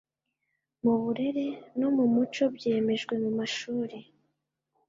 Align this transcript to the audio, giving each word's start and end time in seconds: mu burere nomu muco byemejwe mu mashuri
mu 0.83 0.93
burere 1.01 1.45
nomu 1.79 2.03
muco 2.15 2.43
byemejwe 2.55 3.13
mu 3.23 3.29
mashuri 3.37 3.97